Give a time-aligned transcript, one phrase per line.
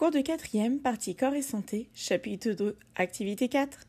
[0.00, 3.80] Cours de quatrième, partie corps et santé, chapitre 2, activité 4.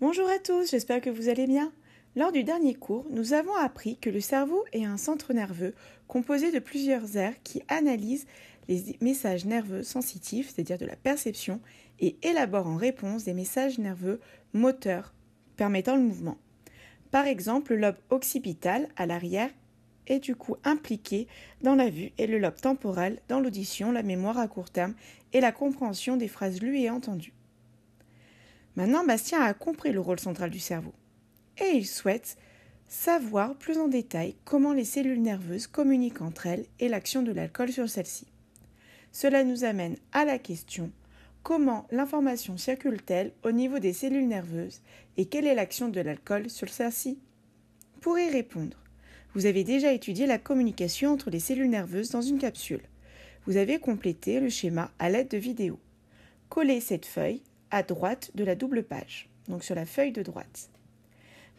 [0.00, 1.70] Bonjour à tous, j'espère que vous allez bien.
[2.14, 5.74] Lors du dernier cours, nous avons appris que le cerveau est un centre nerveux
[6.08, 8.26] composé de plusieurs aires qui analysent
[8.68, 11.60] les messages nerveux sensitifs, c'est-à-dire de la perception,
[12.00, 14.18] et élaborent en réponse des messages nerveux
[14.54, 15.12] moteurs
[15.58, 16.38] permettant le mouvement.
[17.10, 19.50] Par exemple, le lobe occipital à l'arrière
[20.06, 21.26] est du coup impliqué
[21.62, 24.94] dans la vue et le lobe temporal dans l'audition, la mémoire à court terme
[25.32, 27.32] et la compréhension des phrases lues et entendues.
[28.76, 30.92] Maintenant, Bastien a compris le rôle central du cerveau
[31.58, 32.36] et il souhaite
[32.88, 37.72] savoir plus en détail comment les cellules nerveuses communiquent entre elles et l'action de l'alcool
[37.72, 38.26] sur celles-ci.
[39.12, 40.92] Cela nous amène à la question
[41.46, 44.80] Comment l'information circule-t-elle au niveau des cellules nerveuses
[45.16, 47.20] et quelle est l'action de l'alcool sur celle-ci
[48.00, 48.76] Pour y répondre,
[49.32, 52.80] vous avez déjà étudié la communication entre les cellules nerveuses dans une capsule.
[53.46, 55.78] Vous avez complété le schéma à l'aide de vidéos.
[56.48, 60.68] Collez cette feuille à droite de la double page, donc sur la feuille de droite.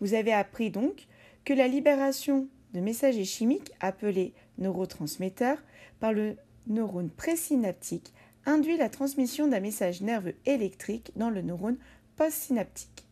[0.01, 1.07] Vous avez appris donc
[1.45, 5.63] que la libération de messagers chimiques appelés neurotransmetteurs
[6.01, 6.35] par le
[6.67, 8.11] neurone présynaptique
[8.47, 11.77] induit la transmission d'un message nerveux électrique dans le neurone
[12.15, 13.05] postsynaptique.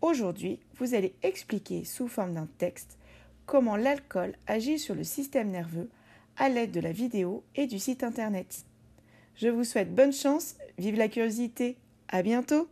[0.00, 2.96] Aujourd'hui, vous allez expliquer sous forme d'un texte
[3.44, 5.90] comment l'alcool agit sur le système nerveux
[6.38, 8.64] à l'aide de la vidéo et du site internet.
[9.34, 11.76] Je vous souhaite bonne chance, vive la curiosité,
[12.08, 12.68] à bientôt!